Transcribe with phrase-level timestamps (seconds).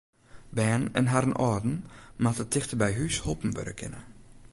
[0.49, 1.75] Bern en harren âlden
[2.23, 3.99] moatte tichteby hús holpen wurde kinne.